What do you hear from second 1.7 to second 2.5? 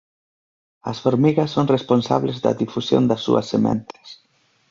responsables